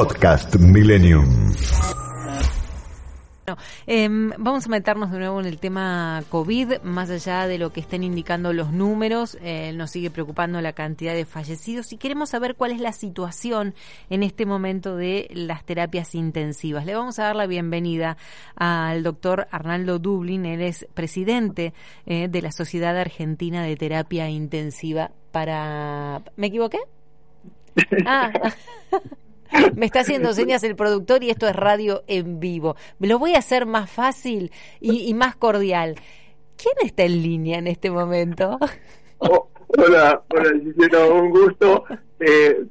[0.00, 1.52] Podcast Millennium.
[3.86, 7.80] Em, vamos a meternos de nuevo en el tema COVID, más allá de lo que
[7.80, 12.54] estén indicando los números, eh, nos sigue preocupando la cantidad de fallecidos y queremos saber
[12.54, 13.74] cuál es la situación
[14.08, 16.86] en este momento de las terapias intensivas.
[16.86, 18.16] Le vamos a dar la bienvenida
[18.56, 21.74] al doctor Arnaldo Dublin, él es presidente
[22.06, 26.22] eh, de la Sociedad Argentina de Terapia Intensiva para...
[26.36, 26.78] ¿Me equivoqué?
[28.06, 28.32] Ah.
[29.76, 32.76] Me está haciendo señas el productor y esto es radio en vivo.
[32.98, 35.96] Me lo voy a hacer más fácil y, más cordial.
[36.56, 38.58] ¿Quién está en línea en este momento?
[39.18, 41.84] Oh, hola, hola Gisela, un gusto.
[42.20, 42.64] Eh,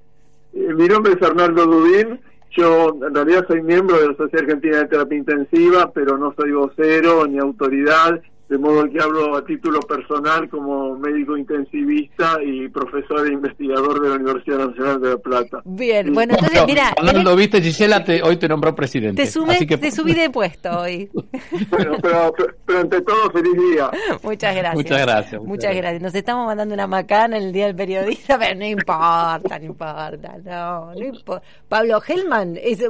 [0.54, 2.20] eh, mi nombre es Arnaldo Dudín.
[2.52, 6.52] Yo en realidad soy miembro de la Sociedad Argentina de Terapia Intensiva, pero no soy
[6.52, 13.28] vocero ni autoridad de modo que hablo a título personal como médico intensivista y profesor
[13.28, 15.62] e investigador de la Universidad Nacional de La Plata.
[15.66, 16.94] Bien, bueno, entonces mira...
[17.00, 19.24] Cuando viste, Gisela, hoy te nombró presidente.
[19.24, 21.10] Te, te subí de puesto hoy.
[21.70, 22.34] bueno, pero,
[22.66, 23.92] pero, ante todo, feliz día.
[24.24, 24.76] Muchas gracias.
[24.76, 25.42] Muchas gracias.
[25.44, 26.02] Muchas, gracias.
[26.02, 30.38] Nos estamos mandando una macana en el Día del Periodista, pero no importa, no importa,
[30.44, 31.46] no, no importa.
[31.68, 32.84] Pablo Hellman, es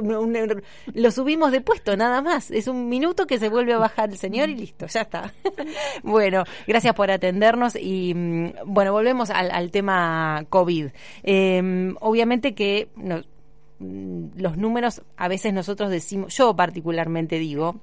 [0.94, 2.50] lo subimos de puesto, nada más.
[2.50, 5.32] Es un minuto que se vuelve a bajar el señor y listo, ya está.
[6.02, 10.88] bueno, gracias por atendernos y mm, bueno, volvemos al, tema COVID.
[11.22, 17.76] Em, obviamente que mm, los números a veces nosotros decimos, yo particularmente digo,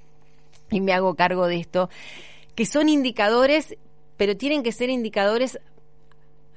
[0.70, 1.90] y me hago cargo de esto,
[2.56, 3.78] que son indicadores,
[4.18, 5.60] pero tienen que ser indicadores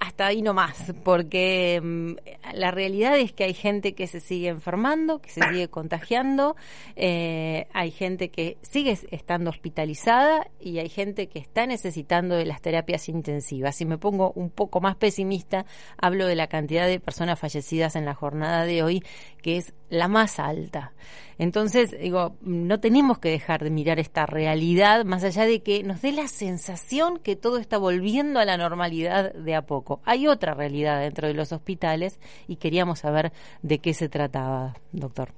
[0.01, 2.13] hasta ahí no más, porque mm,
[2.55, 6.57] la realidad es que hay gente que se sigue enfermando, que se sigue contagiando,
[6.97, 12.63] eh, hay gente que sigue estando hospitalizada y hay gente que está necesitando de las
[12.63, 13.77] terapias intensivas.
[13.77, 15.67] Si me pongo un poco más pesimista,
[15.99, 19.05] hablo de la cantidad de personas fallecidas en la jornada de hoy,
[19.43, 20.93] que es la más alta.
[21.39, 26.03] Entonces, digo, no tenemos que dejar de mirar esta realidad, más allá de que nos
[26.03, 30.01] dé la sensación que todo está volviendo a la normalidad de a poco.
[30.05, 35.31] Hay otra realidad dentro de los hospitales y queríamos saber de qué se trataba, doctor.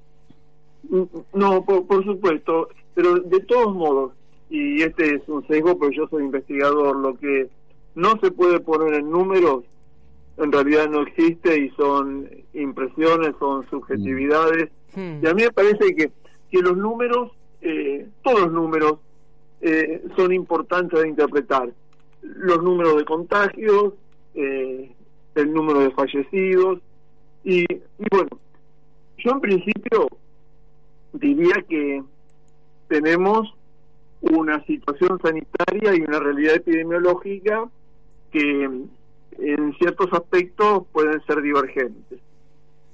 [1.33, 4.13] No, por, supuesto, pero de todos modos,
[4.51, 7.49] y este es un sesgo, porque yo soy investigador, lo que
[7.95, 9.65] no se puede poner en números
[10.37, 14.71] en realidad no existe y son impresiones, son subjetividades.
[14.95, 15.21] Hmm.
[15.23, 16.11] Y a mí me parece que,
[16.51, 18.99] que los números, eh, todos los números,
[19.61, 21.71] eh, son importantes de interpretar.
[22.23, 23.95] Los números de contagios,
[24.35, 24.91] eh,
[25.35, 26.81] el número de fallecidos.
[27.45, 28.31] Y, y bueno,
[29.19, 30.09] yo en principio
[31.13, 32.03] diría que
[32.89, 33.55] tenemos
[34.21, 37.69] una situación sanitaria y una realidad epidemiológica
[38.31, 38.69] que
[39.39, 42.21] en ciertos aspectos pueden ser divergentes.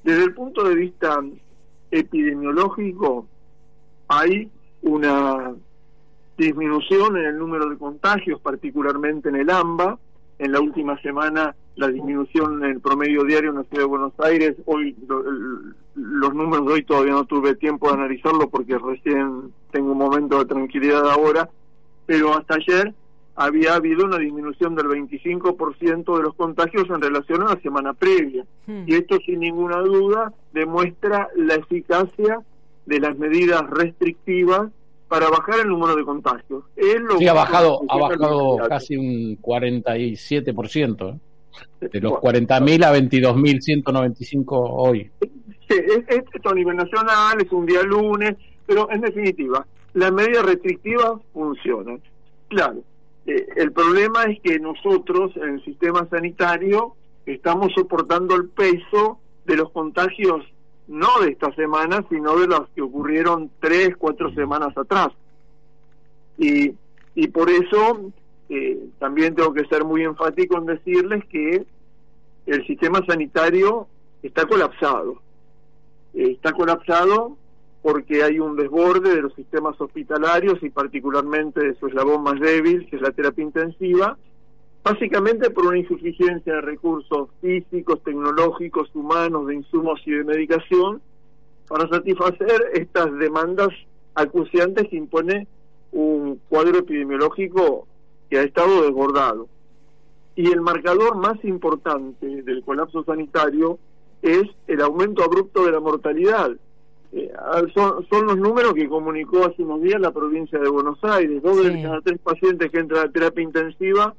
[0.02, 1.20] Desde el punto de vista
[1.90, 3.26] epidemiológico,
[4.08, 4.50] hay
[4.82, 5.54] una
[6.36, 9.98] disminución en el número de contagios, particularmente en el AMBA.
[10.38, 14.12] En la última semana, la disminución en el promedio diario en la ciudad de Buenos
[14.20, 14.96] Aires, hoy
[15.94, 20.38] los números de hoy todavía no tuve tiempo de analizarlo porque recién tengo un momento
[20.38, 21.50] de tranquilidad ahora,
[22.06, 22.94] pero hasta ayer
[23.38, 28.44] había habido una disminución del 25% de los contagios en relación a la semana previa.
[28.66, 28.82] Hmm.
[28.84, 32.40] Y esto sin ninguna duda demuestra la eficacia
[32.84, 34.72] de las medidas restrictivas
[35.06, 36.64] para bajar el número de contagios.
[37.18, 41.88] sí, ha bajado, ha bajado casi un 47%, ¿eh?
[41.92, 45.10] de los 40.000 a 22.195 hoy.
[45.68, 45.76] Sí,
[46.08, 48.34] esto a nivel nacional, es un día lunes,
[48.66, 52.00] pero en definitiva, las medidas restrictivas funcionan.
[52.48, 52.82] Claro,
[53.28, 56.94] eh, el problema es que nosotros en el sistema sanitario
[57.26, 60.46] estamos soportando el peso de los contagios
[60.86, 65.08] no de esta semana, sino de los que ocurrieron tres, cuatro semanas atrás.
[66.38, 66.72] Y,
[67.14, 68.10] y por eso
[68.48, 71.66] eh, también tengo que ser muy enfático en decirles que
[72.46, 73.88] el sistema sanitario
[74.22, 75.20] está colapsado.
[76.14, 77.36] Está colapsado
[77.82, 82.86] porque hay un desborde de los sistemas hospitalarios y particularmente de su eslabón más débil,
[82.88, 84.18] que es la terapia intensiva,
[84.82, 91.00] básicamente por una insuficiencia de recursos físicos, tecnológicos, humanos, de insumos y de medicación,
[91.68, 93.68] para satisfacer estas demandas
[94.14, 95.46] acuciantes que impone
[95.92, 97.86] un cuadro epidemiológico
[98.28, 99.48] que ha estado desbordado.
[100.34, 103.78] Y el marcador más importante del colapso sanitario
[104.22, 106.52] es el aumento abrupto de la mortalidad,
[107.12, 107.32] eh,
[107.74, 111.42] son, los números que comunicó hace unos días la provincia de Buenos Aires.
[111.42, 114.14] Dos de cada tres pacientes que entran a terapia intensiva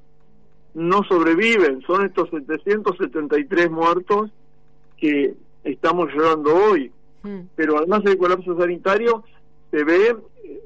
[0.74, 1.82] no sobreviven.
[1.82, 4.32] Son estos 773 muertos
[4.98, 6.92] que estamos llorando hoy.
[7.24, 7.40] mm.
[7.56, 9.24] pero además del colapso sanitario
[9.72, 10.62] se ve eh,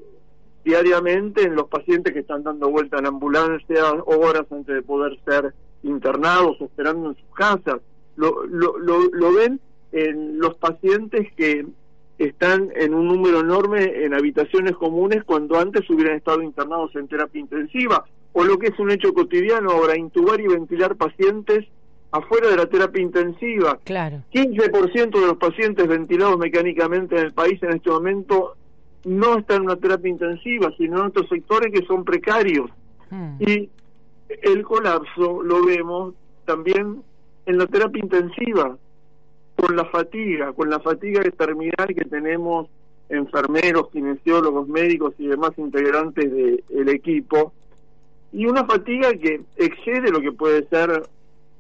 [0.63, 5.53] diariamente en los pacientes que están dando vuelta en ambulancia horas antes de poder ser
[5.81, 7.81] internados esperando en sus casas.
[8.15, 9.59] Lo, lo, lo, lo ven
[9.91, 11.65] en los pacientes que
[12.17, 17.41] están en un número enorme en habitaciones comunes cuando antes hubieran estado internados en terapia
[17.41, 21.65] intensiva, o lo que es un hecho cotidiano ahora, intubar y ventilar pacientes
[22.11, 23.79] afuera de la terapia intensiva.
[23.83, 24.21] Claro.
[24.31, 28.55] 15% de los pacientes ventilados mecánicamente en el país en este momento
[29.05, 32.69] no están en una terapia intensiva, sino en otros sectores que son precarios.
[33.09, 33.35] Hmm.
[33.39, 33.69] Y
[34.41, 36.13] el colapso lo vemos
[36.45, 37.01] también
[37.45, 38.77] en la terapia intensiva
[39.55, 42.67] con la fatiga, con la fatiga terminal que tenemos
[43.09, 47.53] enfermeros, kinesiólogos, médicos y demás integrantes del equipo,
[48.31, 51.03] y una fatiga que excede lo que puede ser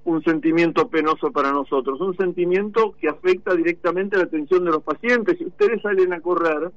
[0.05, 5.37] un sentimiento penoso para nosotros, un sentimiento que afecta directamente la atención de los pacientes.
[5.37, 6.71] Si ustedes salen a correr,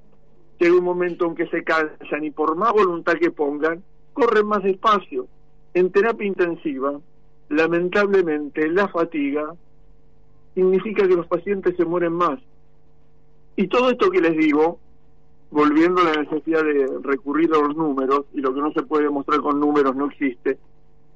[0.59, 4.63] llega un momento en que se cansan y por más voluntad que pongan, corren más
[4.63, 5.27] despacio.
[5.75, 7.01] En terapia intensiva,
[7.49, 9.55] lamentablemente, la fatiga
[10.57, 12.41] significa que los pacientes se mueren más.
[13.57, 14.79] Y todo esto que les digo,
[15.51, 19.05] volviendo a la necesidad de recurrir a los números, y lo que no se puede
[19.05, 20.57] demostrar con números no existe,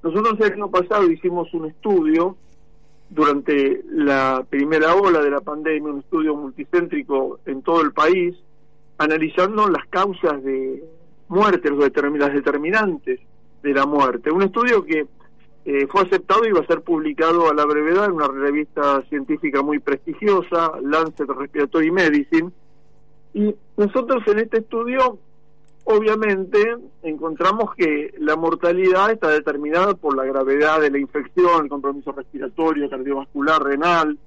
[0.03, 2.37] nosotros el año pasado hicimos un estudio
[3.09, 8.37] durante la primera ola de la pandemia, un estudio multicéntrico en todo el país,
[8.99, 10.85] analizando las causas de
[11.29, 13.21] muerte, las determinantes
[13.63, 14.31] de la muerte.
[14.31, 15.07] Un estudio que
[15.73, 19.63] eh, fue aceptado y va a ser publicado a la brevedad en una revista científica
[19.63, 22.51] muy prestigiosa, Lancet Respiratory Medicine.
[23.35, 25.21] Y nosotros en este estudio,
[25.85, 26.59] obviamente,
[27.05, 32.91] encontramos que la mortalidad está determinada por la gravedad de la infección, el compromiso respiratorio,
[32.91, 34.19] cardiovascular, renal,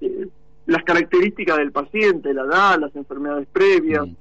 [0.00, 0.26] eh,
[0.64, 4.14] las características del paciente, la edad, las enfermedades previas, mm.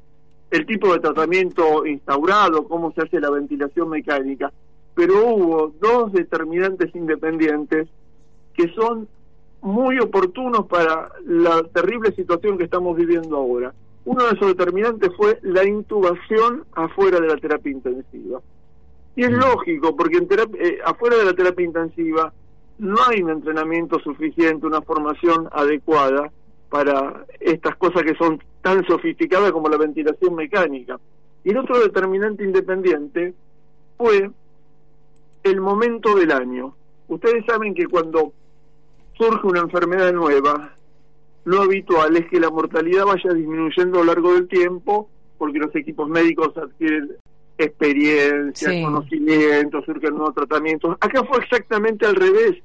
[0.52, 4.52] el tipo de tratamiento instaurado, cómo se hace la ventilación mecánica
[4.94, 7.88] pero hubo dos determinantes independientes
[8.54, 9.08] que son
[9.62, 13.74] muy oportunos para la terrible situación que estamos viviendo ahora.
[14.06, 18.42] Uno de esos determinantes fue la intubación afuera de la terapia intensiva.
[19.16, 19.36] Y es mm.
[19.36, 20.28] lógico, porque en
[20.60, 22.34] eh, afuera de la terapia intensiva
[22.80, 26.32] no hay un entrenamiento suficiente, una formación adecuada
[26.70, 31.00] para estas cosas que son tan sofisticadas como la ventilación mecánica.
[31.44, 33.34] Y el otro determinante independiente
[33.98, 34.32] fue
[35.44, 36.76] el momento del año.
[37.08, 38.34] Ustedes saben que cuando
[39.14, 40.74] surge una enfermedad nueva,
[41.44, 45.76] lo habitual es que la mortalidad vaya disminuyendo a lo largo del tiempo, porque los
[45.76, 47.12] equipos médicos adquieren
[47.58, 50.98] experiencia, conocimiento, surgen nuevos tratamientos.
[51.00, 52.58] Acá fue exactamente al revés,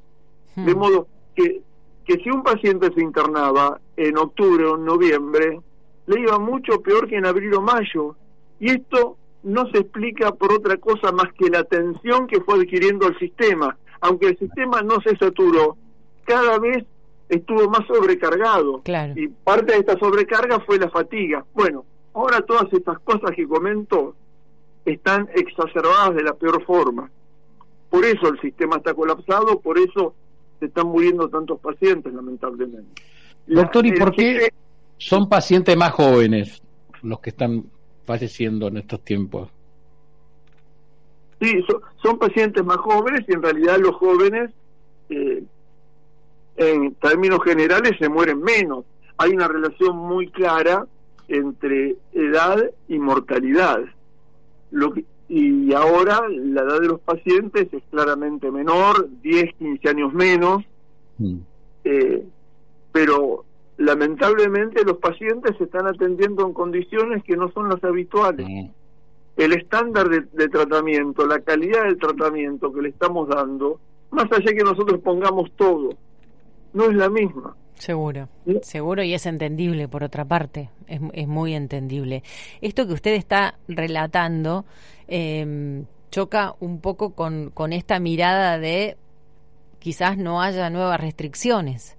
[0.55, 0.79] de hmm.
[0.79, 1.63] modo que,
[2.05, 5.61] que si un paciente se internaba en octubre o en noviembre,
[6.07, 8.17] le iba mucho peor que en abril o mayo.
[8.61, 9.17] Y esto
[9.47, 13.79] no se explica por otra cosa más que la tensión que fue adquiriendo el sistema.
[14.01, 15.77] Aunque el sistema no se saturó,
[16.25, 16.85] cada vez
[17.29, 18.83] estuvo más sobrecargado.
[19.15, 21.45] Y parte de esta sobrecarga fue la fatiga.
[21.55, 24.17] Bueno, ahora todas estas cosas que comento
[24.85, 27.09] están exacerbadas de la peor forma.
[27.89, 30.13] Por eso el sistema está colapsado, por eso
[30.59, 33.01] se están muriendo tantos pacientes, lamentablemente.
[33.47, 34.53] Doctor, ¿y por qué
[34.99, 36.61] son pacientes más jóvenes
[37.03, 37.67] los que están
[38.07, 39.51] falleciendo en estos tiempos.
[41.41, 41.63] Sí,
[42.03, 44.51] son pacientes más jóvenes y en realidad los jóvenes,
[45.11, 45.43] eh,
[46.57, 48.85] en términos generales, se mueren menos.
[49.19, 50.87] Hay una relación muy clara
[51.29, 53.81] entre edad y mortalidad.
[54.71, 54.95] Lo
[55.29, 60.65] y ahora la edad de los pacientes es claramente menor, 10, 15 años menos,
[61.19, 61.39] mm.
[61.85, 62.25] eh,
[62.93, 63.45] pero
[63.79, 68.47] lamentablemente los pacientes se están atendiendo en condiciones que no son las habituales.
[69.37, 73.79] El estándar de, tratamiento, la calidad del tratamiento que le estamos dando,
[74.11, 75.91] más allá que nosotros pongamos todo,
[76.73, 77.55] no es la misma.
[77.75, 78.31] Seguro,
[78.63, 82.23] seguro y es entendible por otra parte, es, es muy entendible.
[82.63, 84.65] Esto que usted está relatando
[85.07, 88.97] em, choca un poco con, con esta mirada de
[89.79, 91.96] quizás no haya nuevas restricciones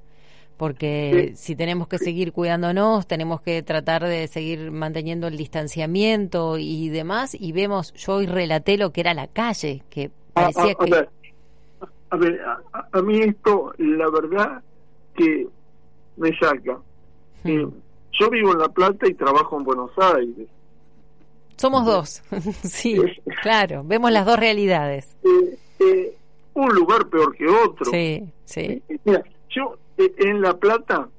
[0.58, 6.90] porque si tenemos que seguir cuidándonos, tenemos que tratar de seguir manteniendo el distanciamiento y
[6.90, 10.86] demás, y vemos, yo hoy relaté lo que era la calle, que ah, parecía a,
[10.86, 11.08] que...
[12.10, 12.42] a ver,
[12.92, 14.64] a, mí esto, la verdad
[15.16, 15.48] que
[16.18, 16.80] me saca.
[17.44, 17.50] Hmm.
[17.50, 17.68] Eh,
[18.20, 20.48] yo vivo en La Plata y trabajo en Buenos Aires.
[21.56, 22.24] Somos dos,
[22.64, 23.00] sí,
[23.42, 25.16] claro, vemos las dos realidades.
[25.24, 26.18] Eh, eh,
[26.56, 27.92] un lugar peor que otro.
[27.92, 28.82] Sí, sí.
[29.06, 31.10] Mira, yo en La Plata,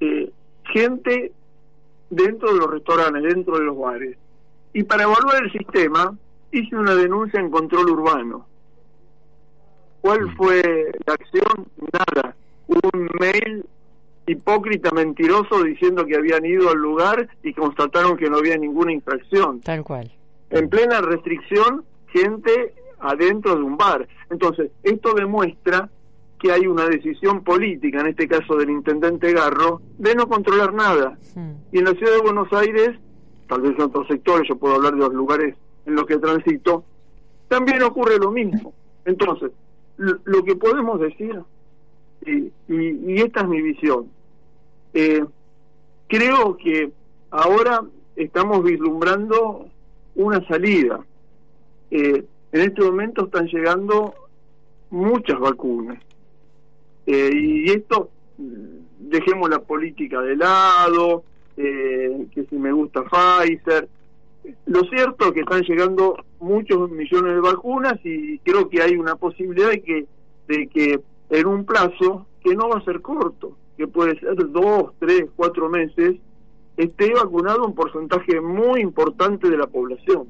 [0.00, 0.30] eh,
[0.72, 1.32] gente
[2.10, 4.16] dentro de los restaurantes, dentro de los bares.
[4.72, 6.16] Y para evaluar el sistema,
[6.50, 8.46] hice una denuncia en control urbano.
[10.00, 10.36] ¿Cuál mm.
[10.36, 11.66] fue la acción?
[11.92, 12.36] Nada.
[12.68, 13.64] Un mail
[14.26, 19.60] hipócrita, mentiroso, diciendo que habían ido al lugar y constataron que no había ninguna infracción.
[19.60, 20.10] Tal cual.
[20.50, 24.06] En plena restricción, gente adentro de un bar.
[24.30, 25.88] Entonces, esto demuestra
[26.42, 31.16] que hay una decisión política, en este caso del intendente Garro, de no controlar nada.
[31.36, 31.52] Hmm.
[31.70, 32.98] Y en la ciudad de Buenos Aires,
[33.48, 35.54] tal vez en otros sectores, yo puedo hablar de los lugares
[35.86, 36.84] en los que transito,
[37.46, 38.74] también ocurre lo mismo.
[39.04, 39.52] Entonces,
[39.96, 41.40] lo, que podemos decir,
[42.26, 44.08] y, y, esta es mi visión,
[44.94, 45.24] eh,
[46.08, 46.90] creo que
[47.30, 47.84] ahora
[48.16, 49.68] estamos vislumbrando
[50.16, 51.04] una salida.
[51.92, 54.12] Eh, en este momento están llegando
[54.90, 56.02] muchas vacunas.
[57.06, 58.10] Eh, y esto,
[58.98, 61.24] dejemos la política de lado,
[61.56, 63.88] eh, que si me gusta Pfizer.
[64.66, 69.14] Lo cierto es que están llegando muchos millones de vacunas y creo que hay una
[69.14, 70.06] posibilidad de que,
[70.48, 74.92] de que en un plazo que no va a ser corto, que puede ser dos,
[74.98, 76.16] tres, cuatro meses,
[76.76, 80.26] esté vacunado un porcentaje muy importante de la población.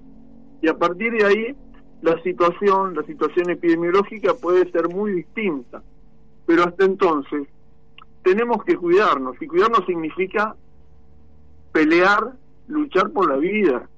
[0.61, 1.57] Y a partir de ahí,
[2.02, 5.83] la situación, la situación epidemiológica puede ser muy distinta.
[6.53, 7.49] Pero hasta entonces
[8.23, 10.55] tenemos que cuidarnos y cuidarnos significa
[11.73, 12.35] pelear,
[12.69, 13.89] luchar por la vida.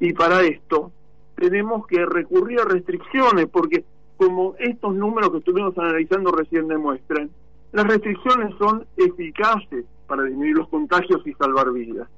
[0.00, 0.90] Y para esto
[1.34, 3.84] tenemos que recurrir a restricciones porque
[4.16, 7.28] como estos números que estuvimos analizando recién demuestran,
[7.72, 12.08] las restricciones son eficaces para disminuir los contagios y salvar vidas.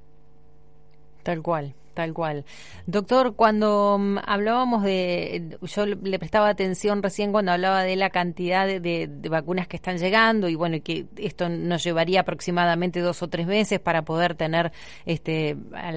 [1.25, 1.75] Tal cual.
[1.99, 2.45] Tal cual.
[2.87, 8.69] Doctor, cuando mm, hablábamos de, yo le prestaba atención recién cuando hablaba de la cantidad
[8.69, 13.49] de, vacunas que están llegando y bueno, que esto nos llevaría aproximadamente dos o tres
[13.49, 14.71] meses para poder tener
[15.07, 15.57] este,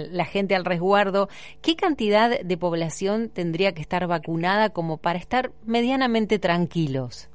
[0.10, 1.30] la gente al resguardo.
[1.62, 7.30] ¿Qué cantidad de población tendría que estar vacunada como para estar medianamente tranquilos?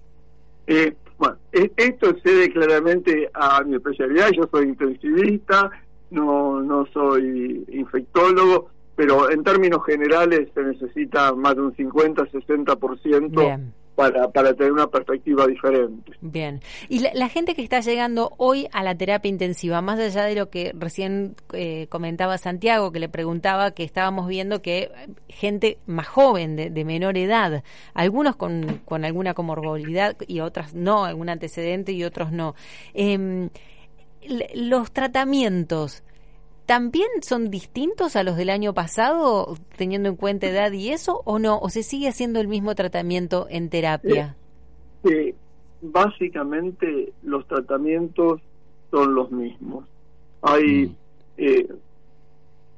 [0.67, 4.31] Eh, bueno, e, esto cede claramente a mi especialidad.
[4.37, 5.71] Yo soy intensivista
[6.11, 14.31] no, no soy infectólogo, pero en términos generales se necesita más de un 50-60% para,
[14.31, 16.13] para tener una perspectiva diferente.
[16.21, 16.61] Bien.
[16.89, 20.51] Y la, gente que está llegando hoy a la terapia intensiva, más allá de lo
[20.51, 24.91] que recién eh, comentaba Santiago, que le preguntaba que estábamos viendo que
[25.29, 31.31] gente más joven, de, menor edad, algunos con, con alguna comorbilidad y otras no, algún
[31.31, 32.55] antecedente y otros no.
[32.95, 33.49] Eh,
[34.55, 36.03] los tratamientos
[36.67, 41.39] también son distintos a los del año pasado, teniendo en cuenta edad y eso, o
[41.39, 41.59] no?
[41.59, 44.37] ¿O se sigue haciendo el mismo tratamiento en terapia?
[45.81, 48.41] básicamente los tratamientos
[48.91, 49.85] son los mismos.
[50.43, 50.95] Hay, mm.
[51.37, 51.69] eh,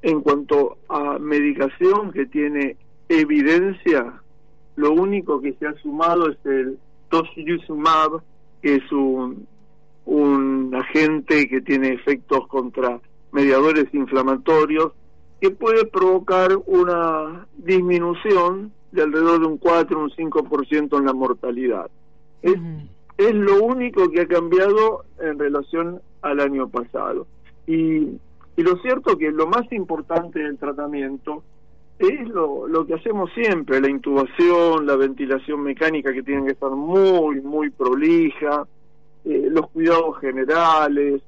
[0.03, 2.77] en cuanto a medicación que tiene
[3.07, 4.21] evidencia,
[4.75, 6.77] lo único que se ha sumado es el
[7.09, 8.21] tocilizumab,
[8.61, 9.47] que es un
[10.05, 12.99] un agente que tiene efectos contra
[13.31, 14.91] mediadores inflamatorios
[15.39, 21.13] que puede provocar una disminución de alrededor de un 4 o un 5% en la
[21.13, 21.89] mortalidad.
[22.41, 22.55] Es,
[23.17, 27.27] es lo único que ha cambiado en relación al año pasado.
[27.67, 28.17] Y,
[28.57, 31.43] y lo cierto que lo más importante del tratamiento
[31.99, 36.71] es lo, lo que hacemos siempre, la intubación, la ventilación mecánica que tiene que estar
[36.71, 38.65] muy, muy prolija,
[39.25, 41.21] eh, los cuidados generales,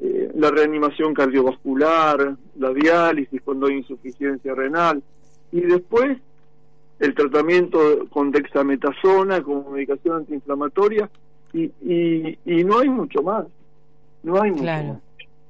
[0.00, 5.02] eh, la reanimación cardiovascular, la diálisis cuando hay insuficiencia renal
[5.50, 6.18] y después
[7.00, 11.08] el tratamiento con dexametasona como medicación antiinflamatoria
[11.52, 11.70] y,
[12.44, 13.46] y, no hay mucho más,
[14.22, 14.98] no hay mucho más.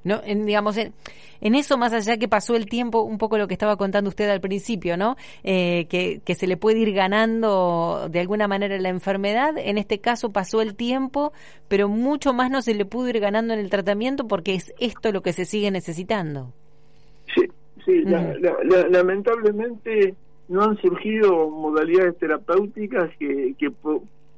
[0.03, 0.93] No, en, digamos, en,
[1.41, 4.29] en, eso, más allá que pasó el tiempo, un poco lo que estaba contando usted
[4.29, 5.15] al principio, ¿no?
[5.43, 9.55] Eh, que, que se le puede ir ganando de alguna manera la enfermedad.
[9.57, 11.33] En este caso pasó el tiempo,
[11.67, 15.11] pero mucho más no se le pudo ir ganando en el tratamiento porque es esto
[15.11, 16.53] lo que se sigue necesitando.
[17.33, 17.43] Sí,
[17.85, 18.91] sí, mm.
[18.91, 20.15] lamentablemente
[20.49, 23.71] no han surgido modalidades terapéuticas que, que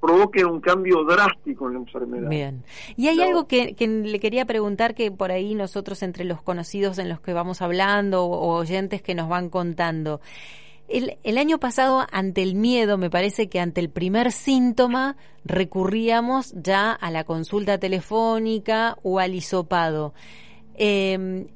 [0.01, 2.29] provoquen un cambio drástico en la enfermedad.
[2.29, 2.63] Bien.
[2.97, 7.07] Y hay algo que, le quería preguntar que por ahí nosotros entre los conocidos en
[7.07, 10.19] los que vamos hablando o, oyentes que nos van contando.
[10.89, 15.15] El, el, año pasado, ante el miedo, me parece que ante el primer síntoma
[15.45, 20.13] recurríamos ya a la consulta telefónica o al hisopado.
[20.73, 21.47] Eh,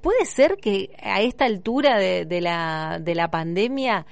[0.00, 4.06] ¿Puede ser que a esta altura de, de, la, de la pandemia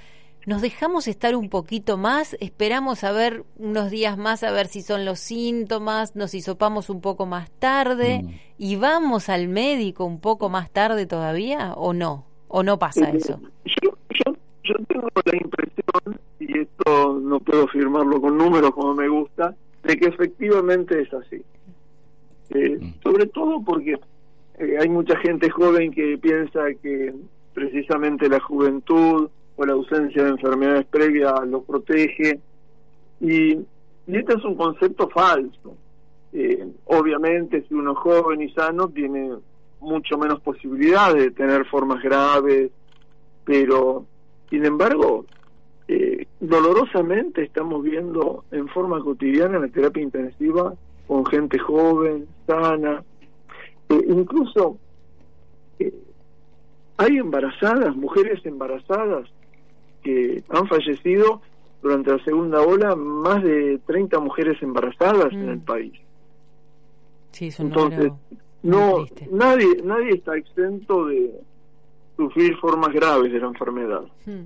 [0.49, 4.81] nos dejamos estar un poquito más, esperamos a ver unos días más a ver si
[4.81, 8.29] son los síntomas, nos hisopamos un poco más tarde mm.
[8.57, 13.39] y vamos al médico un poco más tarde todavía o no, o no pasa eso.
[13.63, 19.07] Yo, yo, yo tengo la impresión, y esto no puedo firmarlo con números como me
[19.07, 19.53] gusta,
[19.83, 21.43] de que efectivamente es así.
[22.49, 23.03] Eh, mm.
[23.03, 23.99] sobre todo porque
[24.57, 27.13] eh, hay mucha gente joven que piensa que
[27.53, 29.29] precisamente la juventud
[29.59, 32.39] o la ausencia de enfermedades previas lo protege
[33.19, 33.57] y,
[34.07, 35.75] este es un concepto falso.
[36.31, 39.31] Eh, obviamente si uno es joven y sano tiene
[39.81, 42.71] mucho menos posibilidades de tener formas graves,
[43.43, 44.05] pero
[44.49, 45.25] sin embargo
[45.87, 50.73] eh, dolorosamente estamos viendo en forma cotidiana la terapia intensiva
[51.05, 53.03] con gente joven, sana,
[53.89, 54.77] eh, incluso
[56.97, 59.29] hay embarazadas, mujeres embarazadas
[60.03, 61.41] que han fallecido
[61.81, 65.65] durante la segunda ola, más de 30 mujeres embarazadas en el mm.
[65.65, 65.93] país.
[67.31, 68.11] Sí, Entonces,
[68.63, 71.31] no, nadie, nadie está exento de
[72.17, 74.01] sufrir formas graves de la enfermedad.
[74.25, 74.45] Hmm.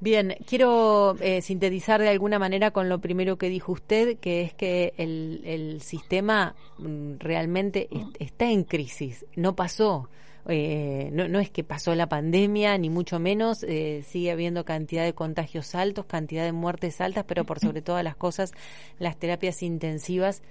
[0.00, 4.54] Bien, quiero eh, sintetizar de alguna manera con lo primero que dijo usted, que es
[4.54, 7.88] que el, el sistema mm, realmente
[8.20, 10.08] está en crisis, no pasó.
[10.48, 15.04] Eh, no, no, es que pasó la pandemia, ni mucho menos, eh, sigue habiendo cantidad
[15.04, 18.52] de contagios altos, cantidad de muertes altas, pero por sobre todas las cosas,
[18.98, 20.42] las terapias intensivas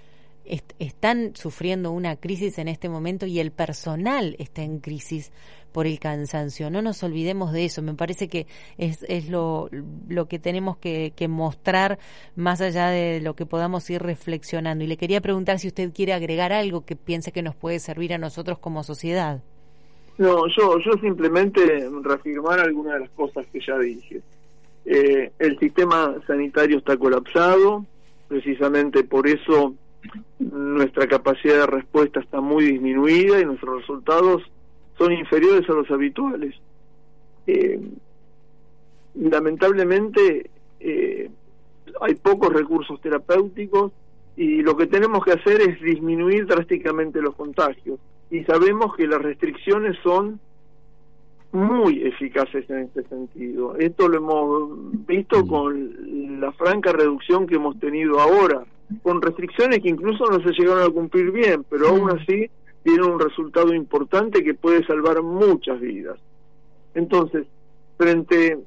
[0.79, 5.31] están sufriendo una crisis en este momento y el personal está en crisis
[5.73, 6.69] por el cansancio.
[6.69, 7.81] No nos olvidemos de eso.
[7.81, 8.99] Me parece que es,
[9.29, 9.69] lo
[10.29, 11.99] que tenemos que, que mostrar
[12.35, 14.85] más allá de lo que podamos ir reflexionando.
[14.85, 18.13] Y le quería preguntar si usted quiere agregar algo que piense que nos puede servir
[18.13, 19.43] a nosotros como sociedad.
[20.17, 24.21] No, yo, yo simplemente reafirmar algunas de las cosas que ya dije.
[24.86, 27.86] Eh, el sistema sanitario está colapsado,
[28.27, 29.75] precisamente por eso
[30.39, 34.43] nuestra capacidad de respuesta está muy disminuida y nuestros resultados
[34.97, 36.56] son inferiores a los habituales.
[37.45, 37.80] Eh,
[39.15, 40.49] lamentablemente
[40.80, 41.30] eh,
[42.01, 43.91] hay pocos recursos terapéuticos
[44.36, 47.99] y lo que tenemos que hacer es disminuir drásticamente los contagios.
[48.29, 50.39] Y sabemos que las restricciones son
[51.51, 53.75] muy eficaces en este sentido.
[53.77, 58.65] Esto lo hemos visto con la franca reducción que hemos tenido ahora,
[59.01, 62.17] con restricciones que incluso no se llegaron a cumplir bien, pero aún mm.
[62.17, 62.49] así
[62.83, 66.17] tiene un resultado importante que puede salvar muchas vidas.
[66.95, 67.47] Entonces,
[67.97, 68.57] frente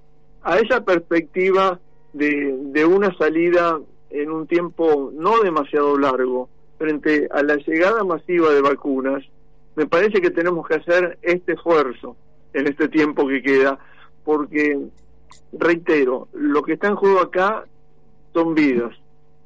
[0.43, 1.79] a esa perspectiva
[2.13, 3.79] de, de una salida
[4.11, 9.23] en un tiempo no demasiado largo, frente a la llegada masiva de vacunas,
[9.81, 12.15] me parece que tenemos que hacer este esfuerzo
[12.53, 13.79] en este tiempo que queda,
[14.27, 14.79] porque,
[15.55, 17.65] reitero, lo que está en juego acá
[18.35, 18.95] son vidas.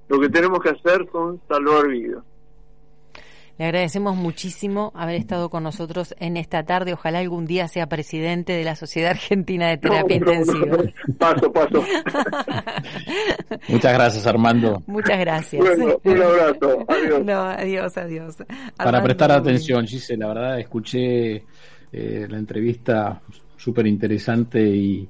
[0.09, 2.25] Lo que tenemos que hacer son salvar vidas.
[3.57, 6.93] Le agradecemos muchísimo haber estado con nosotros en esta tarde.
[6.93, 10.77] Ojalá algún día sea presidente de la Sociedad Argentina de Terapia Intensiva.
[11.19, 11.85] paso, paso.
[13.69, 14.83] Muchas gracias, Armando.
[14.87, 15.63] Muchas gracias.
[15.63, 16.85] un abrazo.
[16.89, 17.25] Adiós.
[17.25, 18.37] No, adiós, adiós.
[18.77, 21.45] Para prestar atención, Gise, la verdad, escuché
[21.93, 23.23] eh, la entrevista
[23.57, 25.09] súper interesante y,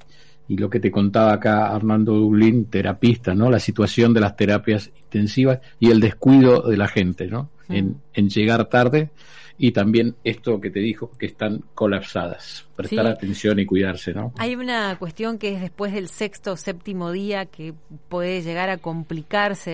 [0.48, 3.50] y lo que te contaba acá Armando Dublín, terapista, ¿no?
[3.50, 7.50] La situación de las terapias intensivas y el descuido de la gente, ¿no?
[7.68, 9.10] en, en llegar tarde
[9.56, 12.66] y también esto que te dijo que están colapsadas.
[12.76, 14.32] Prestar atención y cuidarse, ¿no?
[14.36, 17.74] Hay una cuestión que es después del sexto o séptimo día que
[18.08, 19.72] puede llegar a complicarse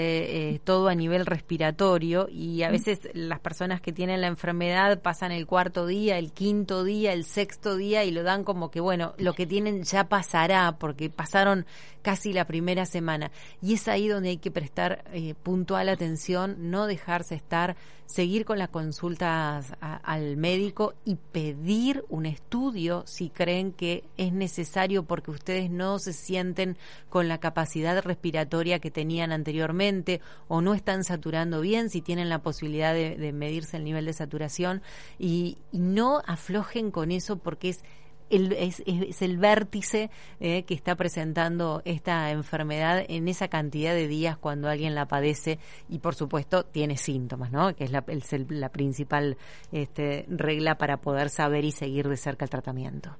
[0.54, 5.32] eh, todo a nivel respiratorio y a veces las personas que tienen la enfermedad pasan
[5.32, 9.14] el cuarto día, el quinto día, el sexto día y lo dan como que bueno,
[9.18, 11.66] lo que tienen ya pasará porque pasaron
[12.02, 13.30] casi la primera semana.
[13.62, 18.58] Y es ahí donde hay que prestar eh, puntual atención, no dejarse estar, seguir con
[18.58, 25.70] las consultas al médico y pedir un estudio si creen que es necesario porque ustedes
[25.70, 26.76] no se sienten
[27.08, 32.42] con la capacidad respiratoria que tenían anteriormente o no están saturando bien, si tienen la
[32.42, 34.82] posibilidad de, medirse el nivel de saturación
[35.18, 37.84] y no aflojen con eso porque es
[38.30, 38.82] el, es,
[39.22, 44.94] el vértice eh, que está presentando esta enfermedad en esa cantidad de días cuando alguien
[44.94, 47.74] la padece y por supuesto tiene síntomas, ¿no?
[47.74, 48.04] Que es la,
[48.48, 49.36] la principal
[49.72, 53.16] este, regla para poder saber y seguir de cerca el tratamiento.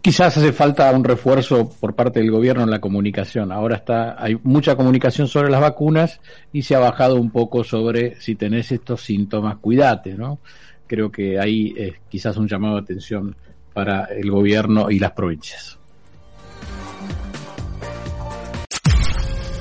[0.00, 3.52] Quizás hace falta un refuerzo por parte del gobierno en la comunicación.
[3.52, 6.20] Ahora está, hay mucha comunicación sobre las vacunas
[6.52, 10.38] y se ha bajado un poco sobre si tenés estos síntomas, cuídate, ¿no?
[10.86, 13.36] Creo que ahí es quizás un llamado de atención
[13.72, 15.78] para el gobierno y las provincias.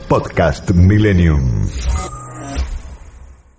[0.08, 1.68] Podcast Millennium.